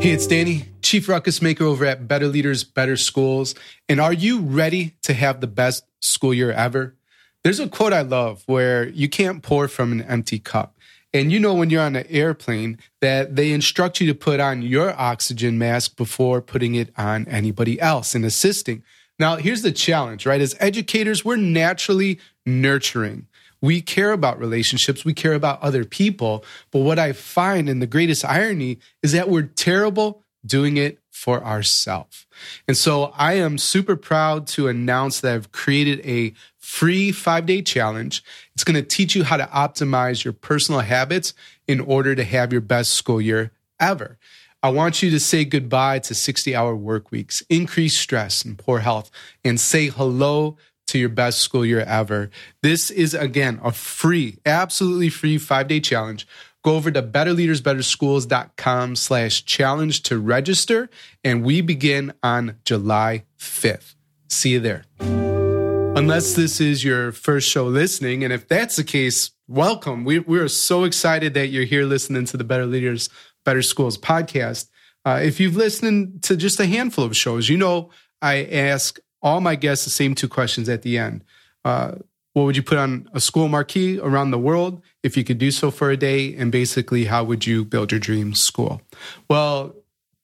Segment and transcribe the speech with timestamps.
[0.00, 3.54] Hey, it's Danny, Chief Ruckus Maker over at Better Leaders, Better Schools.
[3.86, 6.96] And are you ready to have the best school year ever?
[7.44, 10.74] There's a quote I love where you can't pour from an empty cup.
[11.12, 14.62] And you know, when you're on an airplane, that they instruct you to put on
[14.62, 18.82] your oxygen mask before putting it on anybody else and assisting.
[19.18, 20.40] Now, here's the challenge, right?
[20.40, 23.26] As educators, we're naturally nurturing.
[23.60, 26.44] We care about relationships, we care about other people.
[26.70, 31.44] But what I find, and the greatest irony, is that we're terrible doing it for
[31.44, 32.26] ourselves.
[32.66, 37.60] And so I am super proud to announce that I've created a free five day
[37.60, 38.24] challenge.
[38.54, 41.34] It's going to teach you how to optimize your personal habits
[41.68, 44.18] in order to have your best school year ever.
[44.62, 48.80] I want you to say goodbye to 60 hour work weeks, increased stress and poor
[48.80, 49.10] health,
[49.42, 50.58] and say hello
[50.90, 52.30] to your best school year ever.
[52.62, 56.26] This is again a free, absolutely free five day challenge.
[56.62, 60.90] Go over to betterleadersbetterschools.com slash challenge to register,
[61.24, 63.94] and we begin on July 5th.
[64.28, 64.84] See you there.
[64.98, 70.04] Unless this is your first show listening, and if that's the case, welcome.
[70.04, 73.08] We, we are so excited that you're here listening to the Better Leaders,
[73.44, 74.68] Better Schools podcast.
[75.04, 79.40] Uh, if you've listened to just a handful of shows, you know I ask all
[79.40, 81.24] my guests the same two questions at the end.
[81.64, 81.92] Uh,
[82.32, 85.50] what would you put on a school marquee around the world if you could do
[85.50, 86.34] so for a day?
[86.36, 88.80] And basically, how would you build your dream school?
[89.28, 89.74] Well,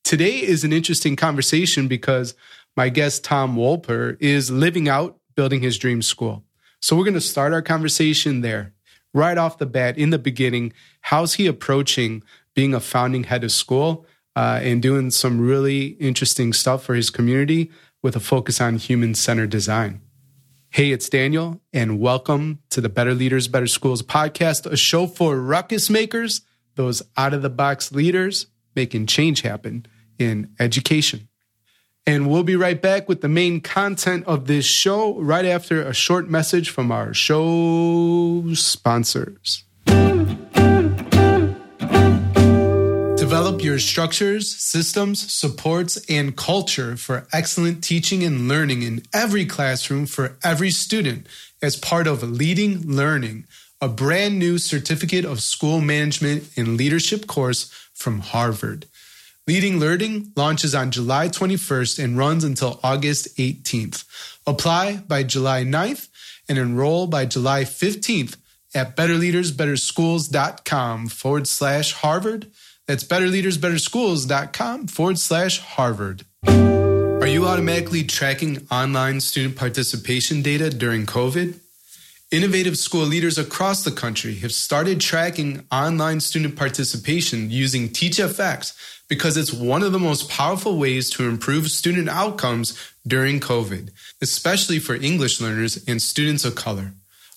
[0.05, 2.35] today is an interesting conversation because
[2.77, 6.45] my guest, Tom Woelper, is living out building his dream school.
[6.81, 8.73] So we're going to start our conversation there.
[9.13, 12.23] Right off the bat, in the beginning, how's he approaching
[12.55, 17.11] being a founding head of school uh, and doing some really interesting stuff for his
[17.11, 17.71] community
[18.03, 20.01] with a focus on human centered design?
[20.71, 25.41] Hey, it's Daniel, and welcome to the Better Leaders, Better Schools podcast, a show for
[25.41, 26.43] ruckus makers,
[26.75, 29.87] those out of the box leaders making change happen
[30.19, 31.29] in education.
[32.07, 35.93] And we'll be right back with the main content of this show right after a
[35.93, 39.65] short message from our show sponsors.
[43.57, 50.05] Develop your structures, systems, supports, and culture for excellent teaching and learning in every classroom
[50.05, 51.27] for every student
[51.63, 53.47] as part of Leading Learning,
[53.81, 58.85] a brand new certificate of school management and leadership course from Harvard.
[59.47, 64.05] Leading Learning launches on July 21st and runs until August 18th.
[64.47, 66.09] Apply by July 9th
[66.47, 68.37] and enroll by July 15th
[68.75, 72.51] at betterleadersbetterschools.com forward slash Harvard
[72.87, 76.25] that's betterleadersbetterschools.com forward slash Harvard.
[76.47, 81.59] Are you automatically tracking online student participation data during COVID?
[82.31, 88.77] Innovative school leaders across the country have started tracking online student participation using TeachFX
[89.09, 92.77] because it's one of the most powerful ways to improve student outcomes
[93.07, 96.93] during COVID, especially for English learners and students of color.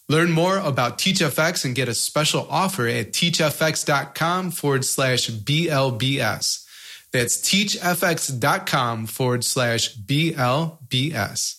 [0.09, 6.65] Learn more about TeachFX and get a special offer at teachfx.com forward slash BLBS.
[7.13, 11.55] That's teachfx.com forward slash BLBS.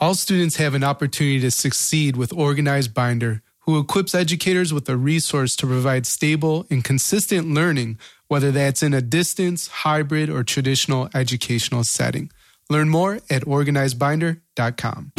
[0.00, 4.96] All students have an opportunity to succeed with Organized Binder, who equips educators with a
[4.96, 11.10] resource to provide stable and consistent learning, whether that's in a distance, hybrid, or traditional
[11.14, 12.32] educational setting.
[12.68, 15.12] Learn more at organizedbinder.com.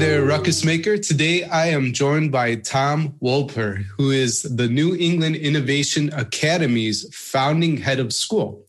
[0.00, 0.96] There, Ruckus Maker.
[0.96, 7.76] Today I am joined by Tom Woelper, who is the New England Innovation Academy's founding
[7.76, 8.64] head of school.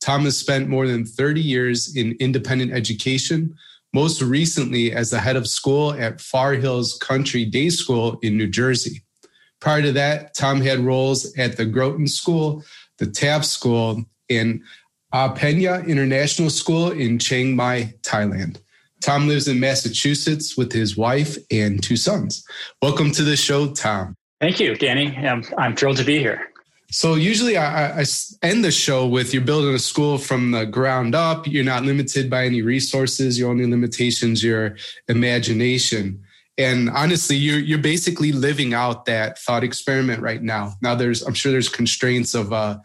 [0.00, 3.56] Tom has spent more than 30 years in independent education,
[3.92, 8.48] most recently as the head of school at Far Hills Country Day School in New
[8.48, 9.02] Jersey.
[9.58, 12.62] Prior to that, Tom had roles at the Groton School,
[12.98, 14.62] the Taft School, and
[15.12, 18.58] Ake Panya International School in Chiang Mai, Thailand.
[19.00, 22.44] Tom lives in Massachusetts with his wife and two sons.
[22.82, 24.16] Welcome to the show, Tom.
[24.40, 25.16] Thank you, Danny.
[25.16, 26.48] I'm, I'm thrilled to be here.
[26.90, 28.04] So, usually I, I,
[28.42, 31.46] end the show with you're building a school from the ground up.
[31.46, 33.38] You're not limited by any resources.
[33.38, 34.76] Your only limitations, your
[35.08, 36.22] imagination.
[36.58, 40.74] And honestly, you're you're basically living out that thought experiment right now.
[40.80, 42.78] Now, there's I'm sure there's constraints of uh,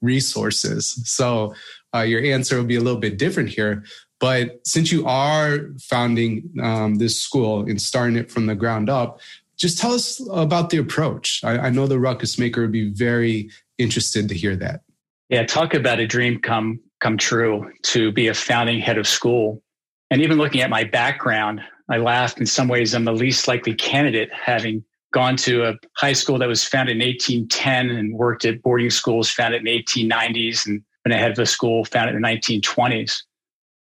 [0.00, 1.52] resources, so
[1.94, 3.84] uh, your answer will be a little bit different here.
[4.20, 9.20] But since you are founding um, this school and starting it from the ground up,
[9.56, 11.42] just tell us about the approach.
[11.44, 14.82] I, I know the ruckus maker would be very interested to hear that.
[15.28, 19.62] Yeah, talk about a dream come come true to be a founding head of school.
[20.10, 23.74] And even looking at my background, I laughed in some ways I'm the least likely
[23.74, 28.62] candidate having gone to a high school that was founded in 1810 and worked at
[28.62, 33.22] boarding schools founded in 1890s and been ahead of a school founded in the 1920s.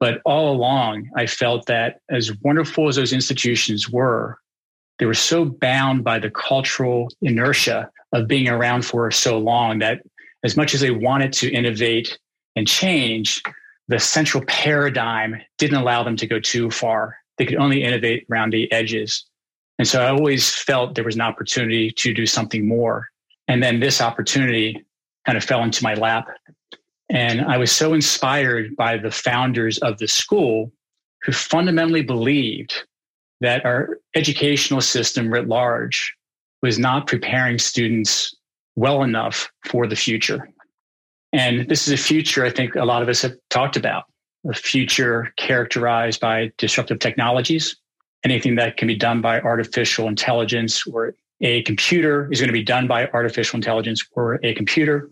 [0.03, 4.37] But all along, I felt that as wonderful as those institutions were,
[4.99, 10.03] they were so bound by the cultural inertia of being around for so long that
[10.43, 12.19] as much as they wanted to innovate
[12.57, 13.45] and change,
[13.87, 17.17] the central paradigm didn't allow them to go too far.
[17.39, 19.25] They could only innovate around the edges.
[19.79, 23.09] And so I always felt there was an opportunity to do something more.
[23.47, 24.85] And then this opportunity
[25.27, 26.27] kind of fell into my lap.
[27.13, 30.73] And I was so inspired by the founders of the school
[31.23, 32.75] who fundamentally believed
[33.43, 36.15] that our educational system writ large
[36.63, 38.35] was not preparing students
[38.77, 40.49] well enough for the future.
[41.35, 44.05] And this is a future I think a lot of us have talked about
[44.49, 47.77] a future characterized by disruptive technologies,
[48.25, 52.65] anything that can be done by artificial intelligence or a computer is going to be
[52.65, 55.11] done by artificial intelligence or a computer,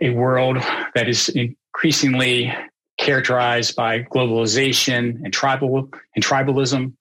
[0.00, 0.58] a world
[0.94, 2.52] that is increasingly
[2.98, 6.92] characterized by globalization and tribal and tribalism,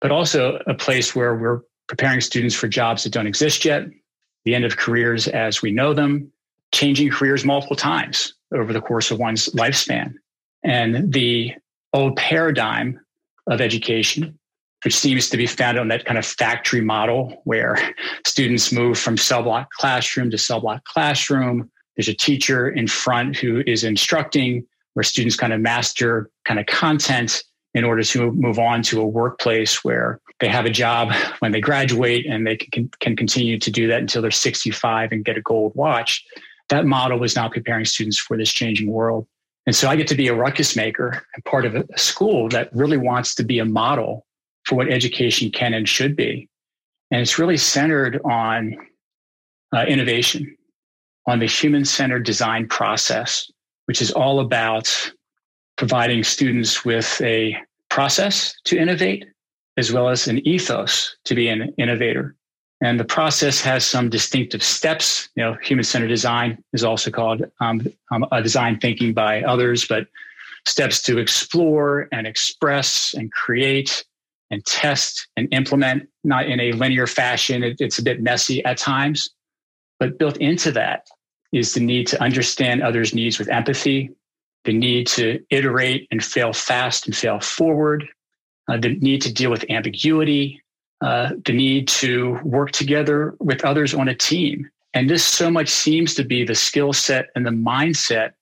[0.00, 3.84] but also a place where we're preparing students for jobs that don't exist yet,
[4.44, 6.32] the end of careers as we know them,
[6.72, 10.14] changing careers multiple times over the course of one's lifespan.
[10.62, 11.54] And the
[11.92, 13.00] old paradigm
[13.48, 14.38] of education,
[14.84, 17.76] which seems to be founded on that kind of factory model where
[18.26, 21.70] students move from cell block classroom to cell block classroom.
[22.00, 26.64] There's a teacher in front who is instructing, where students kind of master kind of
[26.64, 27.44] content
[27.74, 31.60] in order to move on to a workplace where they have a job when they
[31.60, 35.42] graduate and they can, can continue to do that until they're 65 and get a
[35.42, 36.24] gold watch.
[36.70, 39.26] That model was not preparing students for this changing world.
[39.66, 42.74] And so I get to be a ruckus maker and part of a school that
[42.74, 44.24] really wants to be a model
[44.64, 46.48] for what education can and should be.
[47.10, 48.74] And it's really centered on
[49.76, 50.56] uh, innovation,
[51.26, 53.50] on the human centered design process,
[53.86, 55.12] which is all about
[55.76, 57.56] providing students with a
[57.88, 59.24] process to innovate
[59.76, 62.36] as well as an ethos to be an innovator.
[62.82, 65.28] And the process has some distinctive steps.
[65.36, 70.06] You know, human centered design is also called um, um, design thinking by others, but
[70.66, 74.04] steps to explore and express and create
[74.50, 77.62] and test and implement, not in a linear fashion.
[77.62, 79.30] It, it's a bit messy at times,
[80.00, 81.06] but built into that
[81.52, 84.10] is the need to understand others' needs with empathy,
[84.64, 88.08] the need to iterate and fail fast and fail forward,
[88.68, 90.62] uh, the need to deal with ambiguity,
[91.00, 94.68] uh, the need to work together with others on a team.
[94.94, 98.32] And this so much seems to be the skill set and the mindset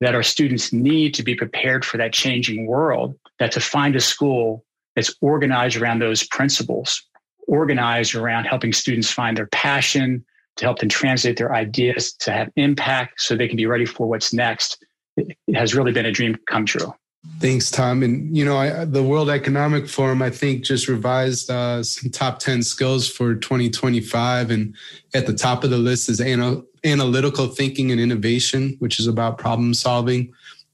[0.00, 4.00] that our students need to be prepared for that changing world, that to find a
[4.00, 4.64] school
[4.94, 7.02] that's organized around those principles,
[7.48, 10.24] organized around helping students find their passion,
[10.56, 14.08] to help them translate their ideas, to have impact so they can be ready for
[14.08, 14.84] what's next,
[15.16, 16.92] it has really been a dream come true.
[17.40, 18.02] Thanks, Tom.
[18.02, 22.38] And you know, I, the World Economic Forum, I think, just revised uh, some top
[22.38, 24.74] ten skills for 2025, and
[25.12, 29.38] at the top of the list is ana- analytical thinking and innovation, which is about
[29.38, 30.32] problem solving,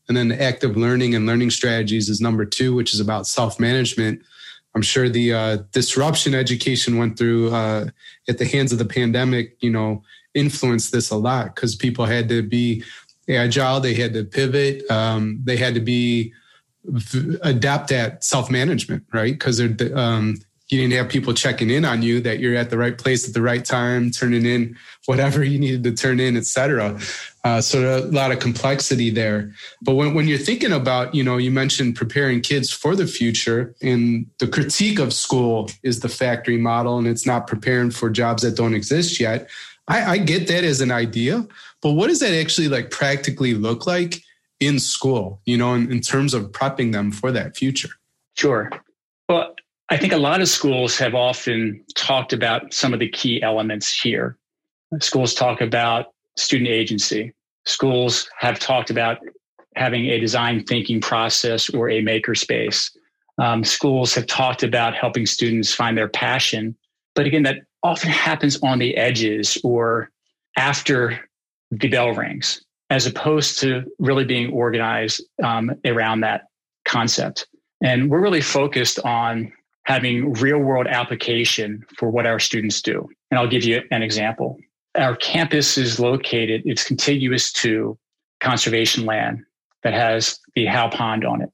[0.08, 4.23] and then active learning and learning strategies is number two, which is about self management.
[4.75, 7.89] I'm sure the uh, disruption education went through uh,
[8.29, 10.03] at the hands of the pandemic, you know,
[10.35, 12.82] influenced this a lot because people had to be
[13.29, 16.32] agile, they had to pivot, um, they had to be
[17.43, 19.32] adapt at self management, right?
[19.32, 19.61] Because
[19.94, 20.37] um,
[20.72, 23.34] you didn't have people checking in on you that you're at the right place at
[23.34, 24.76] the right time, turning in
[25.06, 26.98] whatever you needed to turn in, et cetera.
[27.44, 29.52] Uh, so a lot of complexity there.
[29.82, 33.74] But when, when you're thinking about, you know, you mentioned preparing kids for the future,
[33.82, 38.43] and the critique of school is the factory model, and it's not preparing for jobs
[38.43, 39.48] that don't exist yet.
[39.88, 41.46] I, I get that as an idea,
[41.81, 44.22] but what does that actually like practically look like?
[44.62, 47.91] in school, you know, in, in terms of prepping them for that future?
[48.36, 48.70] Sure.
[49.93, 53.93] I think a lot of schools have often talked about some of the key elements
[53.93, 54.39] here.
[55.01, 57.34] Schools talk about student agency.
[57.67, 59.19] Schools have talked about
[59.77, 62.91] having a design thinking process or a makerspace.
[63.37, 66.75] Um, schools have talked about helping students find their passion.
[67.15, 70.11] But again, that often happens on the edges or
[70.56, 71.20] after
[71.70, 76.44] the bell rings as opposed to really being organized um, around that
[76.87, 77.46] concept.
[77.84, 79.53] And we're really focused on
[79.84, 83.08] having real world application for what our students do.
[83.31, 84.58] And I'll give you an example.
[84.96, 87.98] Our campus is located, it's contiguous to
[88.41, 89.44] conservation land
[89.82, 91.51] that has the Howe Pond on it.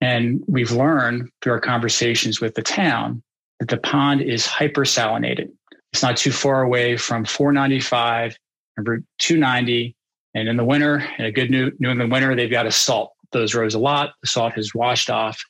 [0.00, 3.22] And we've learned through our conversations with the town
[3.58, 5.50] that the pond is hypersalinated.
[5.92, 8.36] It's not too far away from 495
[8.76, 9.94] and Route 290.
[10.34, 13.54] And in the winter, in a good New, England winter, they've got to salt those
[13.54, 14.10] roads a lot.
[14.22, 15.42] The salt has washed off,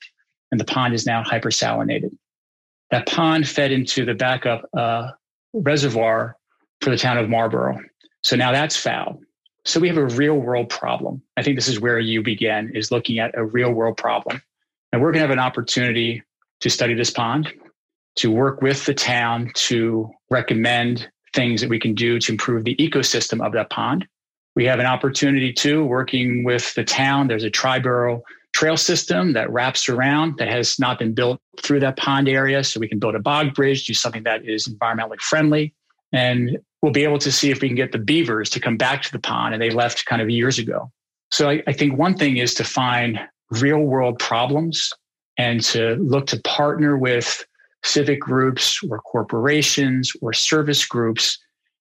[0.50, 2.16] and the pond is now hypersalinated.
[2.90, 5.11] That pond fed into the backup uh,
[5.52, 6.37] reservoir
[6.80, 7.80] for the town of Marlborough.
[8.23, 9.21] So now that's foul.
[9.64, 11.23] So we have a real world problem.
[11.37, 14.40] I think this is where you begin is looking at a real world problem.
[14.92, 16.23] And we're going to have an opportunity
[16.61, 17.52] to study this pond,
[18.16, 22.76] to work with the town to recommend things that we can do to improve the
[22.76, 24.07] ecosystem of that pond.
[24.57, 27.28] We have an opportunity too, working with the town.
[27.28, 28.23] There's a Triborough
[28.55, 32.64] trail system that wraps around that has not been built through that pond area.
[32.64, 35.75] So we can build a bog bridge, do something that is environmentally friendly.
[36.12, 39.02] And we'll be able to see if we can get the beavers to come back
[39.02, 39.55] to the pond.
[39.55, 40.90] And they left kind of years ago.
[41.31, 44.90] So I, I think one thing is to find real world problems
[45.37, 47.45] and to look to partner with
[47.85, 51.38] civic groups or corporations or service groups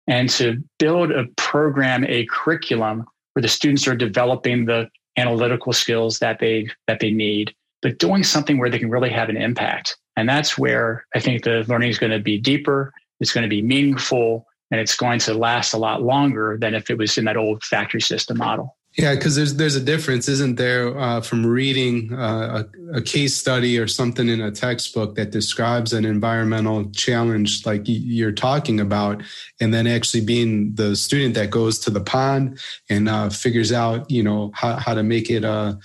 [0.08, 6.20] and to build a program, a curriculum where the students are developing the analytical skills
[6.20, 9.98] that they that they need, but doing something where they can really have an impact.
[10.16, 13.50] And that's where I think the learning is going to be deeper, it's going to
[13.50, 17.26] be meaningful, and it's going to last a lot longer than if it was in
[17.26, 18.76] that old factory system model.
[18.98, 22.64] Yeah, because there's there's a difference, isn't there, uh, from reading uh,
[22.94, 27.84] a, a, case study or something in a textbook that describes an environmental challenge like
[27.86, 29.22] you're talking about,
[29.62, 34.10] and then actually being the student that goes to the pond and uh, figures out,
[34.10, 35.78] you know, how, how to make it a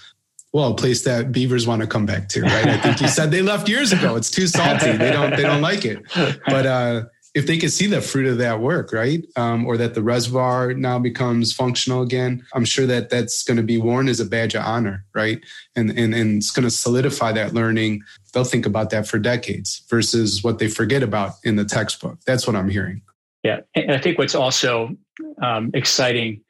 [0.54, 2.66] well, a place that beavers want to come back to, right?
[2.66, 4.16] I think you said they left years ago.
[4.16, 4.92] It's too salty.
[4.92, 6.02] They don't they don't like it.
[6.47, 7.02] But uh,
[7.35, 9.25] if they could see the fruit of that work, right?
[9.37, 13.62] Um, or that the reservoir now becomes functional again, I'm sure that that's going to
[13.62, 15.41] be worn as a badge of honor, right?
[15.75, 18.03] And, and, and it's going to solidify that learning.
[18.33, 22.19] They'll think about that for decades versus what they forget about in the textbook.
[22.27, 23.01] That's what I'm hearing.
[23.43, 23.61] Yeah.
[23.75, 24.95] And I think what's also
[25.43, 26.43] um, exciting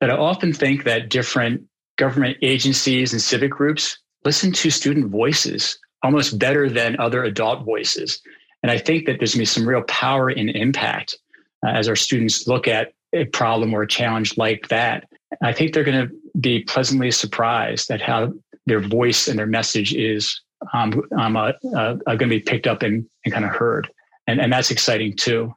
[0.00, 1.62] that I often think that different
[1.96, 8.20] government agencies and civic groups listen to student voices almost better than other adult voices.
[8.62, 11.16] And I think that there's going to be some real power and impact
[11.64, 15.08] uh, as our students look at a problem or a challenge like that.
[15.42, 18.32] I think they're going to be pleasantly surprised at how
[18.66, 20.40] their voice and their message is
[20.72, 23.88] um, um, uh, uh, going to be picked up and, and kind of heard.
[24.26, 25.52] And, and that's exciting too.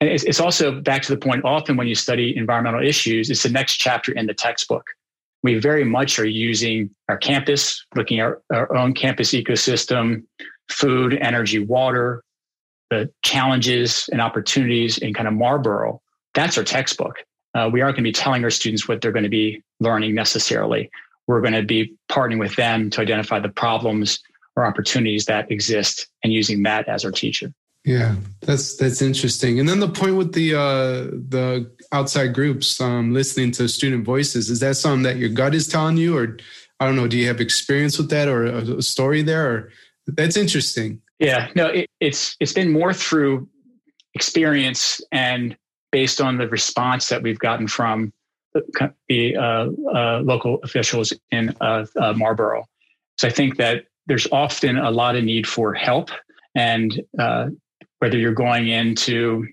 [0.00, 3.42] And it's, it's also back to the point often when you study environmental issues, it's
[3.42, 4.84] the next chapter in the textbook.
[5.42, 10.24] We very much are using our campus, looking at our, our own campus ecosystem,
[10.68, 12.22] food, energy, water,
[12.90, 16.00] the challenges and opportunities in kind of Marlborough,
[16.34, 17.24] that's our textbook.
[17.54, 20.14] Uh, we aren't going to be telling our students what they're going to be learning
[20.14, 20.90] necessarily.
[21.26, 24.20] We're going to be partnering with them to identify the problems
[24.54, 27.52] or opportunities that exist and using that as our teacher.
[27.84, 29.60] Yeah, that's that's interesting.
[29.60, 34.50] And then the point with the uh, the outside groups um, listening to student voices
[34.50, 36.36] is that something that your gut is telling you, or
[36.80, 39.50] I don't know, do you have experience with that or a story there?
[39.50, 39.70] Or
[40.08, 41.00] that's interesting.
[41.18, 43.48] Yeah, no, it, it's it's been more through
[44.14, 45.56] experience and
[45.92, 48.12] based on the response that we've gotten from
[48.52, 52.66] the, the uh, uh, local officials in uh, uh, Marlborough.
[53.18, 56.10] So I think that there's often a lot of need for help,
[56.54, 57.48] and uh,
[57.98, 59.46] whether you're going in to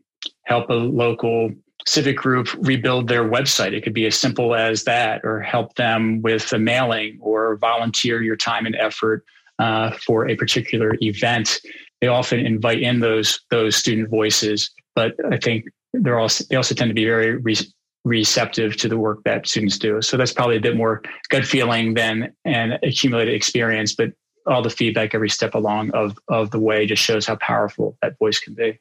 [0.46, 1.52] help a local
[1.86, 3.74] civic group rebuild their website.
[3.74, 8.22] It could be as simple as that, or help them with the mailing, or volunteer
[8.22, 9.26] your time and effort
[9.60, 11.60] uh, for a particular event.
[12.02, 16.76] They often invite in those those student voices, but I think they're also they also
[16.76, 20.02] tend to be very re- receptive to the work that students do.
[20.02, 24.12] So that's probably a bit more gut feeling than an accumulated experience, but
[24.46, 28.18] all the feedback every step along of of the way just shows how powerful that
[28.20, 28.80] voice can be.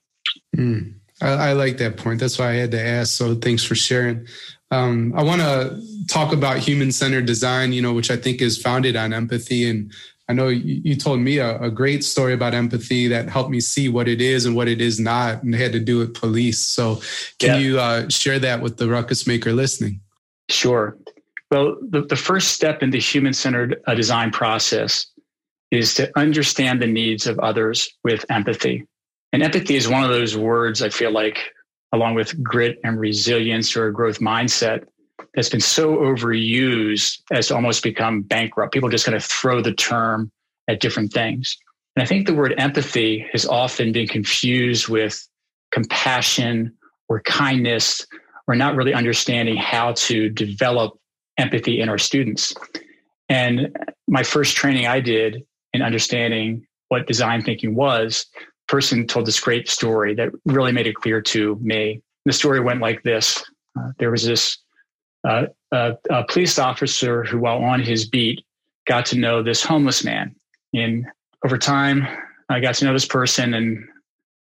[0.56, 2.18] Mm, I, I, like that point.
[2.20, 3.12] That's why I had to ask.
[3.14, 4.26] So thanks for sharing.
[4.70, 8.60] Um, I want to talk about human centered design, you know, which I think is
[8.60, 9.92] founded on empathy and
[10.32, 13.90] I know you told me a, a, great story about empathy that helped me see
[13.90, 16.58] what it is and what it is not, and had to do with police.
[16.58, 17.02] So,
[17.38, 17.58] can yeah.
[17.58, 20.00] you uh, share that with the ruckus maker listening?
[20.48, 20.96] Sure.
[21.50, 25.06] Well, the, the first step in the human centered uh, design process
[25.70, 28.86] is to understand the needs of others with empathy.
[29.34, 31.52] And empathy is one of those words I feel like,
[31.92, 34.86] along with grit and resilience or a growth mindset,
[35.34, 38.72] that's been so overused as to almost become bankrupt.
[38.72, 40.30] People just kind of throw the term
[40.68, 41.56] at different things.
[41.96, 45.26] And I think the word empathy has often been confused with
[45.70, 46.74] compassion
[47.08, 48.06] or kindness
[48.46, 50.98] or not really understanding how to develop
[51.38, 52.54] empathy in our students.
[53.28, 53.76] And
[54.08, 58.26] my first training I did in understanding what design thinking was
[58.68, 62.00] person told this great story that really made it clear to me.
[62.24, 63.42] The story went like this:
[63.78, 64.58] uh, There was this
[65.24, 65.46] a,
[66.10, 68.44] a police officer who, while on his beat,
[68.86, 70.34] got to know this homeless man.
[70.74, 71.06] And
[71.44, 72.06] over time,
[72.48, 73.84] I got to know this person, and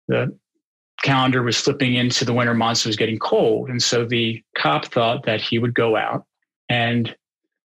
[0.08, 0.36] the
[1.02, 2.84] calendar was flipping into the winter months.
[2.84, 3.68] It was getting cold.
[3.70, 6.26] And so the cop thought that he would go out
[6.68, 7.14] and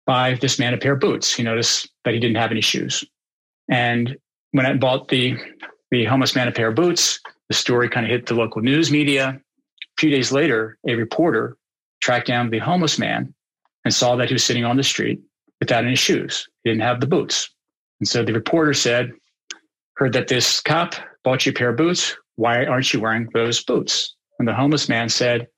[0.06, 1.34] buy this man a pair of boots.
[1.34, 3.04] He noticed that he didn't have any shoes.
[3.68, 4.16] And
[4.52, 5.36] when I bought the,
[5.90, 8.90] the homeless man a pair of boots, the story kind of hit the local news
[8.90, 9.28] media.
[9.28, 11.56] A few days later, a reporter
[12.06, 13.34] tracked down the homeless man
[13.84, 15.20] and saw that he was sitting on the street
[15.58, 16.48] without any shoes.
[16.62, 17.52] He didn't have the boots.
[17.98, 19.10] And so the reporter said,
[19.96, 20.94] Heard that this cop
[21.24, 22.16] bought you a pair of boots.
[22.36, 24.14] Why aren't you wearing those boots?
[24.38, 25.48] And the homeless man said,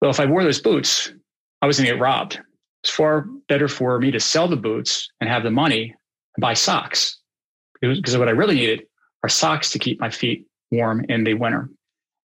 [0.00, 1.12] Well, if I wore those boots,
[1.60, 2.40] I was going to get robbed.
[2.82, 5.94] It's far better for me to sell the boots and have the money
[6.34, 7.20] and buy socks.
[7.80, 8.82] Because what I really needed
[9.22, 11.68] are socks to keep my feet warm in the winter.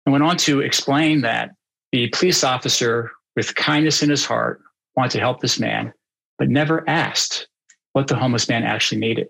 [0.08, 1.52] And went on to explain that
[1.92, 4.60] the police officer, with kindness in his heart,
[4.96, 5.94] wanted to help this man,
[6.40, 7.48] but never asked
[7.94, 9.28] what the homeless man actually needed.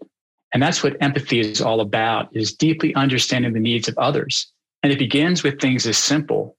[0.54, 4.50] And that's what empathy is all about, is deeply understanding the needs of others.
[4.82, 6.56] And it begins with things as simple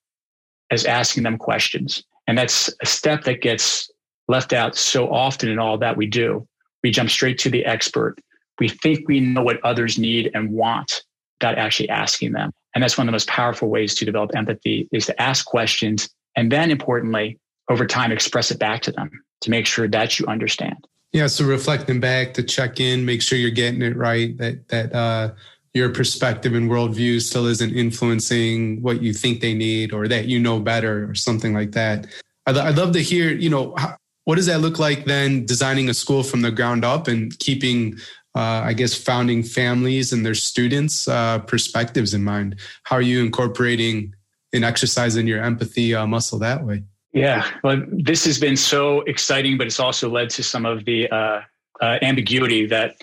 [0.70, 2.04] as asking them questions.
[2.26, 3.90] And that's a step that gets
[4.28, 6.46] left out so often in all that we do.
[6.82, 8.16] We jump straight to the expert.
[8.60, 11.02] We think we know what others need and want
[11.40, 12.52] without actually asking them.
[12.74, 16.10] And that's one of the most powerful ways to develop empathy is to ask questions
[16.38, 17.36] and then importantly,
[17.68, 20.86] over time, express it back to them to make sure that you understand.
[21.12, 21.26] Yeah.
[21.26, 25.32] So reflecting back to check in, make sure you're getting it right, that, that, uh,
[25.74, 30.38] your perspective and worldview still isn't influencing what you think they need or that you
[30.38, 32.06] know better or something like that.
[32.46, 35.88] I'd, I'd love to hear, you know, how, what does that look like then designing
[35.88, 37.96] a school from the ground up and keeping,
[38.36, 42.60] uh, I guess, founding families and their students' uh, perspectives in mind?
[42.84, 44.14] How are you incorporating
[44.52, 46.82] and exercising your empathy uh, muscle that way?
[47.12, 51.08] Yeah, well, this has been so exciting, but it's also led to some of the
[51.08, 51.40] uh,
[51.80, 52.96] uh, ambiguity that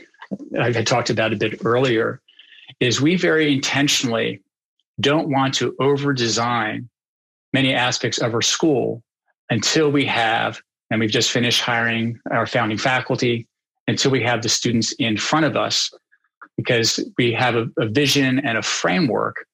[0.60, 2.21] I had talked about a bit earlier.
[2.79, 4.41] Is we very intentionally
[4.99, 6.89] don't want to over design
[7.53, 9.01] many aspects of our school
[9.49, 13.47] until we have, and we've just finished hiring our founding faculty,
[13.88, 15.91] until we have the students in front of us,
[16.58, 19.45] because we have a, a vision and a framework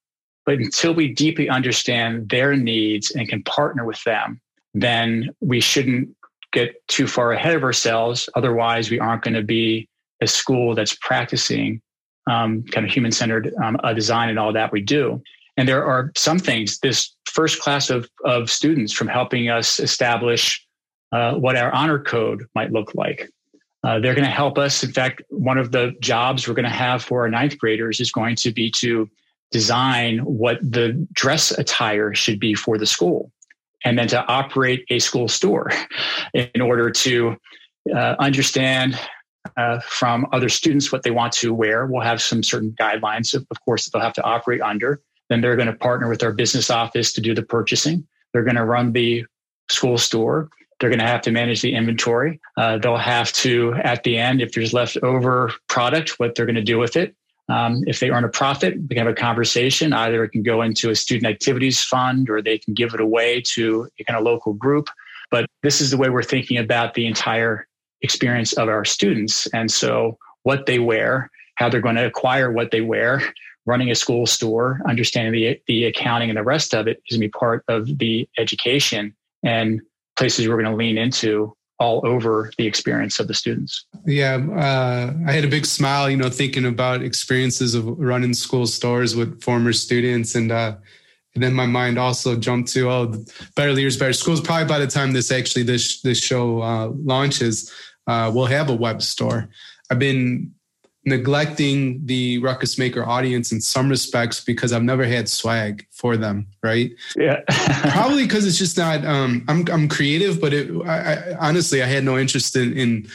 [0.46, 4.40] but until we deeply understand their needs and can partner with them,
[4.74, 6.10] then we shouldn't
[6.52, 8.28] get too far ahead of ourselves.
[8.36, 9.88] Otherwise, we aren't going to be
[10.22, 11.82] a school that's practicing
[12.30, 15.22] um, kind of human centered um, design and all that we do.
[15.58, 20.66] And there are some things, this first class of, of students from helping us establish
[21.12, 23.30] uh, what our honor code might look like.
[23.84, 24.84] Uh, they're going to help us.
[24.84, 28.12] In fact, one of the jobs we're going to have for our ninth graders is
[28.12, 29.10] going to be to
[29.52, 33.32] design what the dress attire should be for the school
[33.84, 35.72] and then to operate a school store
[36.34, 37.36] in order to
[37.94, 38.98] uh, understand
[39.58, 41.86] uh, from other students what they want to wear.
[41.86, 45.02] We'll have some certain guidelines, of, course, that they'll have to operate under.
[45.30, 48.08] Then they're going to partner with our business office to do the purchasing.
[48.34, 49.26] They're going to run the
[49.70, 50.50] school store.
[50.80, 52.40] They're going to have to manage the inventory.
[52.58, 56.64] Uh, they'll have to, at the end, if there's leftover product, what they're going to
[56.64, 57.16] do with it.
[57.52, 59.92] Um, if they earn a profit, we can have a conversation.
[59.92, 63.42] Either it can go into a student activities fund or they can give it away
[63.54, 64.88] to a kind of local group.
[65.32, 67.68] But this is the way we're thinking about the entire
[68.02, 69.48] experience of our students.
[69.48, 73.22] And so, what they wear, how they're going to acquire what they wear,
[73.66, 77.22] running a school store, understanding the, the accounting and the rest of it is going
[77.22, 79.82] to be part of the education and
[80.16, 83.86] places we're going to lean into all over the experience of the students.
[84.06, 88.68] Yeah, uh, I had a big smile, you know, thinking about experiences of running school
[88.68, 90.76] stores with former students, and uh,
[91.34, 94.40] and then my mind also jumped to oh, better leaders, better schools.
[94.40, 97.72] Probably by the time this actually this this show uh, launches,
[98.06, 99.50] uh, we'll have a web store.
[99.90, 100.54] I've been
[101.04, 106.48] neglecting the ruckus maker audience in some respects because I've never had swag for them,
[106.62, 106.92] right?
[107.16, 107.40] Yeah.
[107.92, 109.04] Probably because it's just not.
[109.06, 113.08] Um, I'm I'm creative, but it, I, I, honestly I had no interest in, in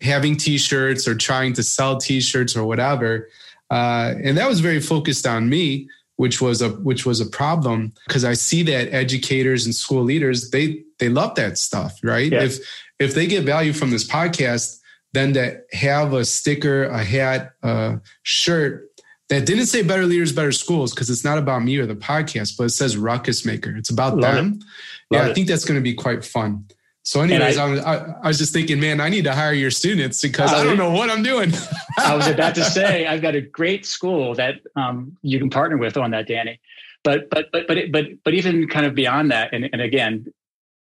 [0.00, 3.28] having T-shirts or trying to sell T-shirts or whatever,
[3.70, 5.88] uh, and that was very focused on me.
[6.18, 10.48] Which was a which was a problem because I see that educators and school leaders
[10.48, 12.32] they they love that stuff, right?
[12.32, 12.44] Yeah.
[12.44, 12.58] If
[12.98, 14.80] if they get value from this podcast,
[15.16, 18.90] than to have a sticker, a hat, a shirt
[19.30, 22.58] that didn't say better leaders, better schools, because it's not about me or the podcast,
[22.58, 23.74] but it says ruckus maker.
[23.76, 24.52] It's about Love them.
[24.52, 24.64] It.
[25.10, 25.30] Yeah, it.
[25.30, 26.66] I think that's going to be quite fun.
[27.02, 30.20] So, anyways, I, I, I, was just thinking, man, I need to hire your students
[30.20, 31.52] because I, I don't know what I'm doing.
[31.98, 35.78] I was about to say, I've got a great school that um, you can partner
[35.78, 36.60] with on that, Danny.
[37.04, 40.26] But but but but but but even kind of beyond that, and, and again,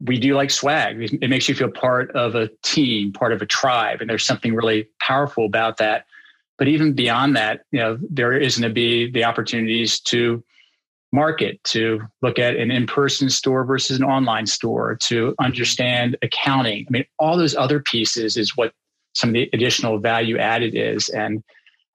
[0.00, 1.18] we do like swag.
[1.20, 4.54] It makes you feel part of a team, part of a tribe, and there's something
[4.54, 6.06] really powerful about that.
[6.56, 10.42] But even beyond that, you know, there is going to be the opportunities to
[11.12, 16.84] market, to look at an in-person store versus an online store, to understand accounting.
[16.86, 18.72] I mean, all those other pieces is what
[19.14, 21.08] some of the additional value added is.
[21.08, 21.42] And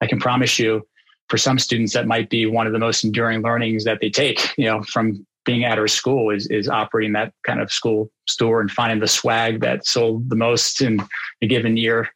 [0.00, 0.86] I can promise you,
[1.28, 4.52] for some students, that might be one of the most enduring learnings that they take,
[4.58, 8.60] you know, from being at our school is, is operating that kind of school store
[8.60, 11.00] and finding the swag that sold the most in
[11.42, 12.08] a given year.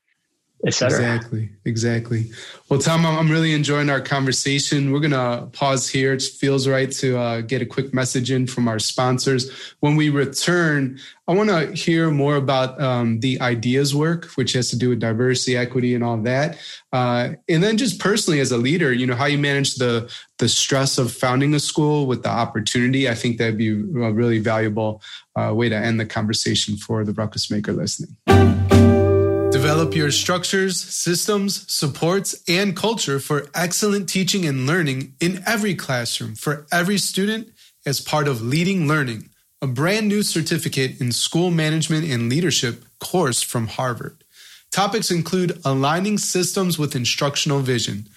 [0.65, 2.31] Exactly, exactly.
[2.69, 4.91] Well, Tom, I'm really enjoying our conversation.
[4.91, 6.13] We're gonna pause here.
[6.13, 9.51] It feels right to uh, get a quick message in from our sponsors.
[9.81, 14.71] When we return, I want to hear more about um, the IDEAS work, which has
[14.71, 16.59] to do with diversity, equity, and all that.
[16.93, 20.49] Uh, and then, just personally as a leader, you know how you manage the the
[20.49, 23.09] stress of founding a school with the opportunity.
[23.09, 25.03] I think that'd be a really valuable
[25.37, 28.17] uh, way to end the conversation for the Ruckus Maker listening.
[29.69, 36.35] Develop your structures, systems, supports, and culture for excellent teaching and learning in every classroom
[36.37, 37.49] for every student
[37.85, 39.29] as part of Leading Learning,
[39.61, 44.25] a brand new certificate in school management and leadership course from Harvard.
[44.71, 48.09] Topics include aligning systems with instructional vision,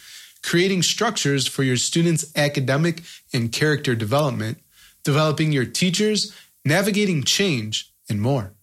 [0.42, 3.02] creating structures for your students' academic
[3.34, 4.58] and character development,
[5.04, 6.34] developing your teachers,
[6.64, 8.54] navigating change, and more.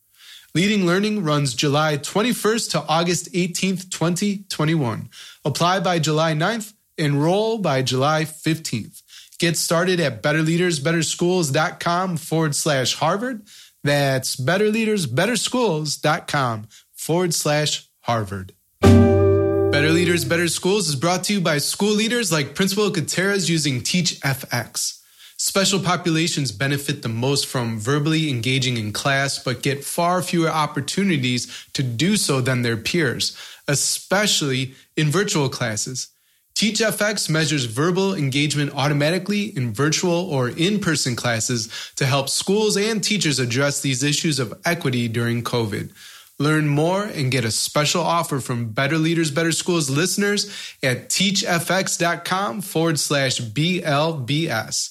[0.55, 5.11] Leading Learning runs July 21st to August 18th, 2021.
[5.45, 9.03] Apply by July 9th, enroll by July 15th.
[9.39, 13.43] Get started at betterleadersbetterschools.com forward slash Harvard.
[13.85, 18.55] That's betterleadersbetterschools.com forward slash Harvard.
[18.81, 23.83] Better Leaders, Better Schools is brought to you by school leaders like Principal Gutierrez using
[23.83, 24.98] TeachFX.
[25.41, 31.65] Special populations benefit the most from verbally engaging in class, but get far fewer opportunities
[31.75, 33.37] to do so than their peers,
[33.69, 36.09] especially in virtual classes.
[36.57, 43.05] TeachFX measures verbal engagement automatically in virtual or in person classes to help schools and
[43.05, 45.93] teachers address these issues of equity during COVID.
[46.41, 50.51] Learn more and get a special offer from Better Leaders, Better Schools listeners
[50.83, 54.91] at teachfx.com forward slash BLBS.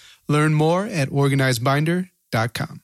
[0.31, 2.81] Learn more at organizedbinder.com.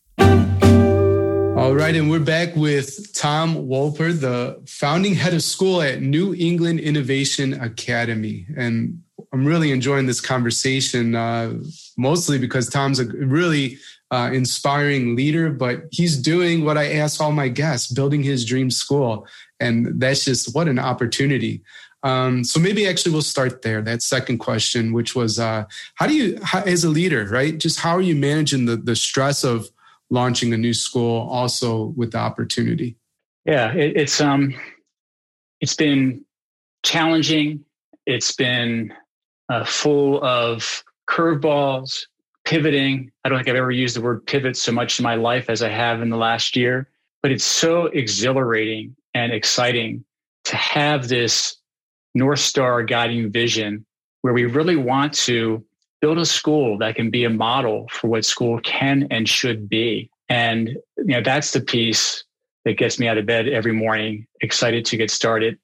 [1.57, 6.35] All right, and we're back with Tom Woelper, the founding head of school at New
[6.35, 8.45] England Innovation Academy.
[8.57, 9.01] And
[9.33, 11.53] I'm really enjoying this conversation, uh,
[11.97, 13.79] mostly because Tom's a really
[14.11, 18.69] uh, inspiring leader, but he's doing what I ask all my guests, building his dream
[18.69, 19.25] school.
[19.59, 21.63] And that's just what an opportunity.
[22.07, 23.81] Um, so maybe actually we'll start there.
[23.81, 25.65] That second question, which was, uh,
[25.95, 27.57] how do you, how, as a leader, right?
[27.57, 29.69] Just how are you managing the the stress of
[30.09, 32.95] launching a new school, also with the opportunity?
[33.45, 34.55] Yeah, it, it's um,
[35.59, 36.23] it's been
[36.83, 37.65] challenging.
[38.05, 38.93] It's been
[39.49, 42.05] uh, full of curveballs,
[42.45, 43.11] pivoting.
[43.25, 45.61] I don't think I've ever used the word pivot so much in my life as
[45.61, 46.89] I have in the last year.
[47.21, 50.05] But it's so exhilarating and exciting
[50.45, 51.57] to have this
[52.17, 53.85] North Star guiding vision
[54.21, 55.63] where we really want to
[56.01, 60.09] build a school that can be a model for what school can and should be.
[60.29, 62.23] And you know, that's the piece
[62.65, 65.57] that gets me out of bed every morning, excited to get started,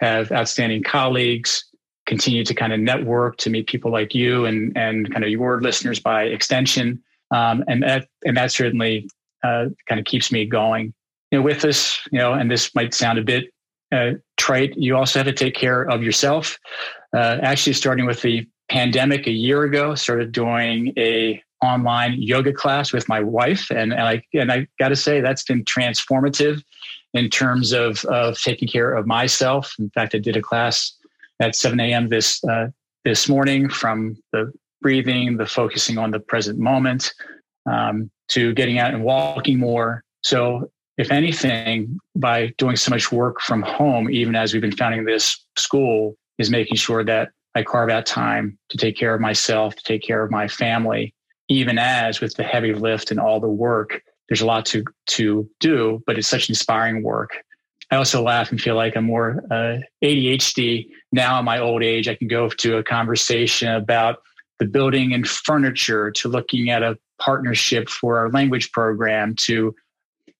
[0.00, 1.64] have outstanding colleagues,
[2.06, 5.60] continue to kind of network to meet people like you and and kind of your
[5.60, 7.02] listeners by extension.
[7.30, 9.08] Um, and that and that certainly
[9.42, 10.92] uh, kind of keeps me going.
[11.30, 13.52] You know, with this, you know, and this might sound a bit
[13.92, 16.58] uh, trait, you also have to take care of yourself.
[17.14, 22.92] Uh, actually, starting with the pandemic a year ago, started doing a online yoga class
[22.92, 26.62] with my wife, and, and I and I got to say that's been transformative
[27.14, 29.74] in terms of of taking care of myself.
[29.78, 30.92] In fact, I did a class
[31.40, 32.08] at 7 a.m.
[32.08, 32.68] this uh,
[33.04, 37.12] this morning from the breathing, the focusing on the present moment,
[37.70, 40.02] um, to getting out and walking more.
[40.22, 40.70] So
[41.02, 45.44] if anything, by doing so much work from home, even as we've been founding this
[45.56, 49.82] school, is making sure that I carve out time to take care of myself, to
[49.82, 51.14] take care of my family,
[51.48, 55.50] even as with the heavy lift and all the work, there's a lot to to
[55.60, 57.30] do, but it's such inspiring work.
[57.90, 62.08] I also laugh and feel like I'm more uh, ADHD now in my old age.
[62.08, 64.22] I can go to a conversation about
[64.58, 69.74] the building and furniture to looking at a partnership for our language program to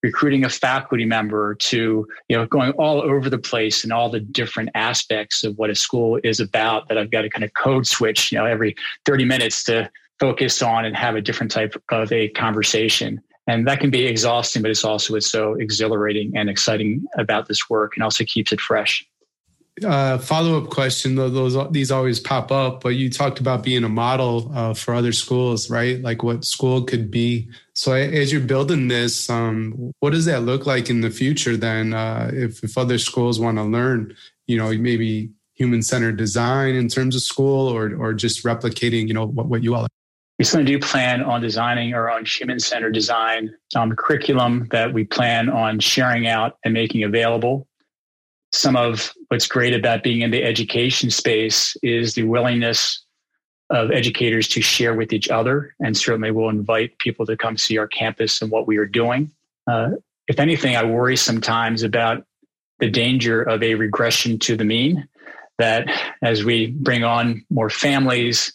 [0.03, 4.21] recruiting a faculty member to you know going all over the place and all the
[4.21, 7.87] different aspects of what a school is about that I've got to kind of code
[7.87, 8.75] switch you know every
[9.07, 13.21] 30 minutes to focus on and have a different type of a conversation.
[13.49, 17.69] And that can be exhausting but it's also it's so exhilarating and exciting about this
[17.69, 19.05] work and also keeps it fresh
[19.85, 24.50] uh, follow-up question those these always pop up but you talked about being a model
[24.54, 26.02] uh, for other schools right?
[26.02, 27.48] Like what school could be.
[27.74, 31.94] So as you're building this um, what does that look like in the future then
[31.94, 34.14] uh, if, if other schools want to learn
[34.46, 39.26] you know maybe human-centered design in terms of school or or just replicating you know
[39.26, 39.87] what, what you all
[40.38, 45.48] we certainly do plan on designing our own human-centered design um, curriculum that we plan
[45.48, 47.66] on sharing out and making available
[48.53, 53.03] some of what's great about being in the education space is the willingness
[53.71, 55.75] of educators to share with each other.
[55.81, 59.31] And certainly we'll invite people to come see our campus and what we are doing.
[59.67, 59.93] Uh,
[60.29, 62.25] if anything, I worry sometimes about
[62.79, 65.09] the danger of a regression to the mean,
[65.59, 65.88] that
[66.23, 68.53] as we bring on more families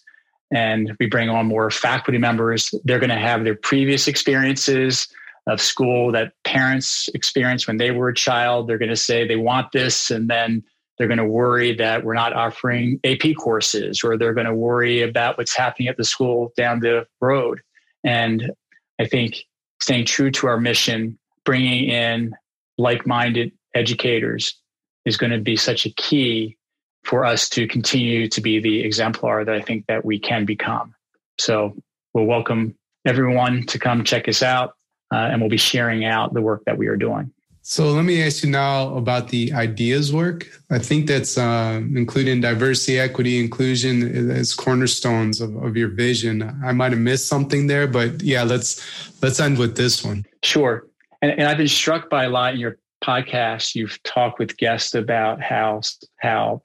[0.52, 5.08] and we bring on more faculty members, they're going to have their previous experiences
[5.48, 8.68] of school that parents experienced when they were a child.
[8.68, 10.64] They're going to say they want this, and then
[10.98, 15.02] they're going to worry that we're not offering AP courses, or they're going to worry
[15.02, 17.62] about what's happening at the school down the road.
[18.04, 18.52] And
[19.00, 19.38] I think
[19.82, 22.36] staying true to our mission, bringing in
[22.78, 24.60] like minded educators
[25.06, 26.58] is going to be such a key
[27.04, 30.94] for us to continue to be the exemplar that I think that we can become.
[31.40, 31.74] So
[32.14, 34.74] we'll welcome everyone to come check us out
[35.14, 37.32] uh, and we'll be sharing out the work that we are doing.
[37.70, 40.48] So let me ask you now about the IDEAS work.
[40.72, 46.44] I think that's uh, including diversity, equity, inclusion as cornerstones of, of your vision.
[46.64, 48.82] I might have missed something there, but yeah, let's
[49.22, 50.26] let's end with this one.
[50.44, 50.88] Sure.
[51.22, 53.76] And, and I've been struck by a lot in your podcast.
[53.76, 55.82] You've talked with guests about how
[56.22, 56.62] how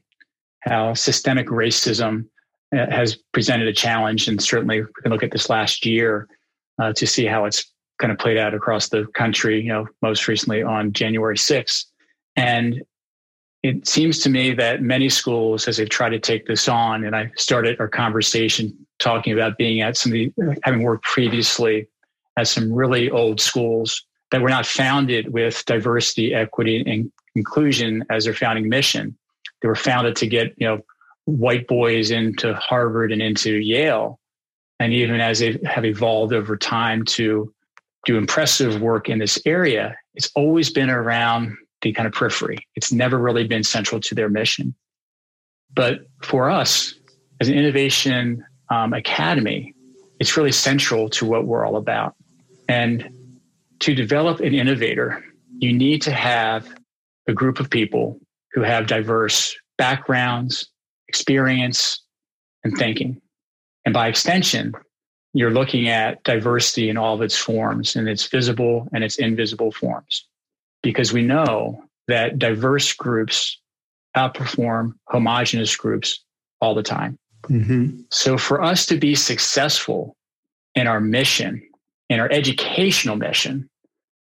[0.61, 2.27] how systemic racism
[2.73, 6.29] uh, has presented a challenge, and certainly we can look at this last year
[6.79, 10.29] uh, to see how it's kind of played out across the country, you know, most
[10.29, 11.85] recently on January 6th.
[12.37, 12.83] And
[13.63, 17.15] it seems to me that many schools, as they've tried to take this on, and
[17.15, 21.87] I started our conversation talking about being at some of the, uh, having worked previously
[22.37, 28.25] at some really old schools that were not founded with diversity, equity, and inclusion as
[28.25, 29.17] their founding mission.
[29.61, 30.81] They were founded to get, you know,
[31.27, 34.19] white boys into Harvard and into Yale.
[34.81, 37.55] And even as they have evolved over time to
[38.05, 42.59] do impressive work in this area, it's always been around the kind of periphery.
[42.75, 44.75] It's never really been central to their mission.
[45.75, 46.95] But for us,
[47.41, 49.75] as an innovation um, academy,
[50.21, 52.15] it's really central to what we're all about.
[52.69, 53.09] And
[53.81, 55.25] to develop an innovator,
[55.59, 56.73] you need to have
[57.27, 58.21] a group of people
[58.53, 60.69] who have diverse backgrounds,
[61.09, 62.03] experience,
[62.65, 63.21] and thinking.
[63.85, 64.73] And by extension,
[65.35, 69.73] you're looking at diversity in all of its forms, in its visible and its invisible
[69.73, 70.27] forms,
[70.83, 73.61] because we know that diverse groups
[74.17, 76.23] outperform homogenous groups
[76.61, 77.19] all the time.
[77.45, 78.03] Mm-hmm.
[78.11, 80.17] So, for us to be successful
[80.75, 81.63] in our mission,
[82.09, 83.69] in our educational mission,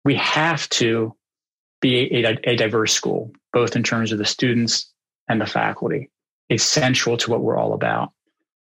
[0.06, 1.16] we have to
[1.82, 4.92] be a, a diverse school, both in terms of the students
[5.28, 6.10] and the faculty.
[6.50, 8.12] It's central to what we're all about.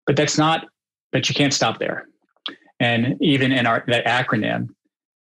[0.05, 0.67] But that's not,
[1.11, 2.07] but you can't stop there.
[2.79, 4.69] And even in our that acronym,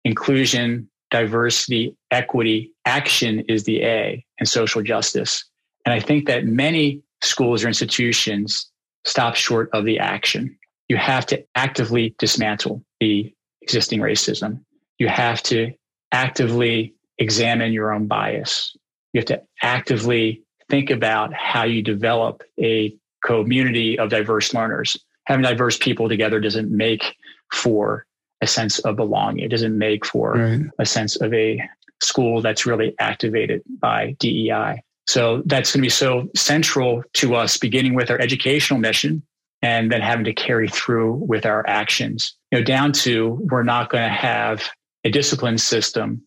[0.04, 5.44] inclusion, diversity, equity, action is the A and social justice.
[5.84, 8.70] And I think that many schools or institutions
[9.04, 10.56] stop short of the action.
[10.88, 14.60] You have to actively dismantle the existing racism.
[14.98, 15.72] You have to
[16.12, 18.76] actively examine your own bias.
[19.12, 24.96] You have to actively think about how you develop a community of diverse learners.
[25.24, 27.16] Having diverse people together doesn't make
[27.52, 28.06] for
[28.40, 29.44] a sense of belonging.
[29.44, 30.60] It doesn't make for right.
[30.78, 31.62] a sense of a
[32.00, 34.82] school that's really activated by DEI.
[35.06, 39.22] So that's going to be so central to us, beginning with our educational mission
[39.62, 42.36] and then having to carry through with our actions.
[42.50, 44.68] You know, down to we're not going to have
[45.04, 46.22] a discipline system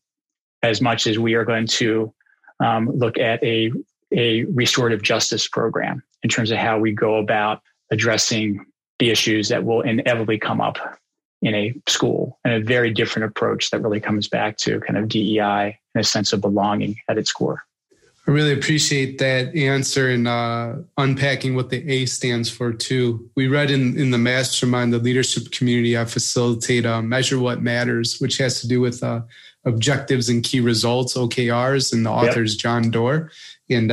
[0.63, 2.13] as much as we are going to
[2.59, 3.71] um, look at a,
[4.11, 8.65] a restorative justice program in terms of how we go about addressing
[8.97, 10.77] the issues that will inevitably come up
[11.41, 15.07] in a school and a very different approach that really comes back to kind of
[15.07, 17.63] DEI and a sense of belonging at its core.
[18.27, 23.27] I really appreciate that answer and uh, unpacking what the A stands for too.
[23.35, 28.19] We read in, in the mastermind, the leadership community, I facilitate uh, Measure What Matters,
[28.19, 29.21] which has to do with uh,
[29.65, 32.61] objectives and key results, OKRs, and the author's yep.
[32.61, 33.31] John Doerr.
[33.69, 33.91] And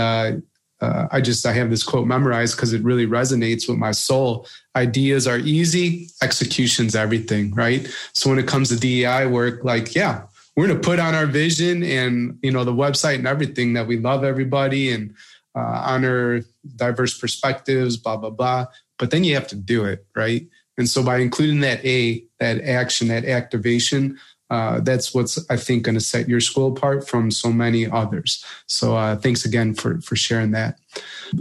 [0.81, 4.47] uh, I just I have this quote memorized because it really resonates with my soul.
[4.75, 7.89] Ideas are easy, execution's everything, right?
[8.13, 10.23] So when it comes to DEI work, like yeah,
[10.55, 13.87] we're going to put on our vision and you know the website and everything that
[13.87, 15.15] we love everybody and
[15.55, 16.43] uh, honor
[16.77, 18.67] diverse perspectives, blah blah blah.
[18.99, 20.47] But then you have to do it, right?
[20.79, 25.83] And so by including that A, that action, that activation, uh, that's what's I think
[25.83, 28.45] going to set your school apart from so many others.
[28.67, 30.79] So uh, thanks again for for sharing that.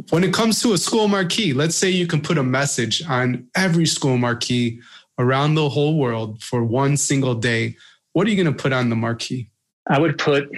[0.10, 3.48] When it comes to a school marquee, let's say you can put a message on
[3.56, 4.82] every school marquee
[5.20, 7.78] around the whole world for one single day.
[8.14, 9.50] What are you going to put on the marquee?
[9.88, 10.50] I would put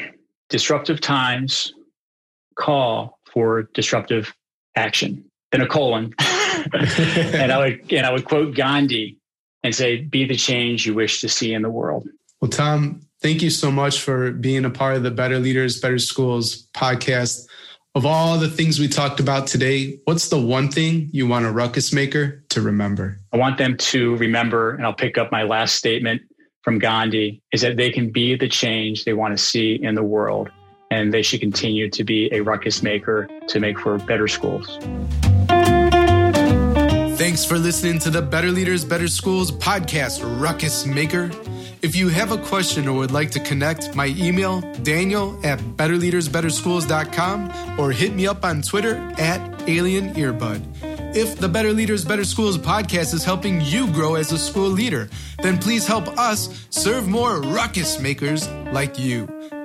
[0.49, 1.73] disruptive times
[2.55, 4.33] call for disruptive
[4.75, 5.23] action.
[5.51, 6.13] Then a colon,
[6.73, 9.17] and I would and I would quote Gandhi
[9.63, 12.07] and say, "Be the change you wish to see in the world."
[12.39, 15.97] Well, Tom, thank you so much for being a part of the Better Leaders, Better
[15.97, 17.47] Schools podcast.
[17.95, 21.52] Of all the things we talked about today, what's the one thing you want a
[21.52, 23.17] ruckus maker to remember?
[23.34, 26.21] I want them to remember, and I'll pick up my last statement
[26.62, 30.04] from Gandhi, is that they can be the change they want to see in the
[30.04, 30.52] world,
[30.91, 34.78] and they should continue to be a ruckus maker to make for better schools.
[37.17, 41.32] Thanks for listening to the Better Leaders, Better Schools podcast, Ruckus Maker.
[41.81, 47.79] If you have a question or would like to connect, my email, daniel at betterleadersbetterschools.com
[47.79, 51.15] or hit me up on Twitter at Alien Earbud.
[51.15, 55.09] If the Better Leaders, Better Schools podcast is helping you grow as a school leader,
[55.41, 59.27] then please help us serve more ruckus makers like you.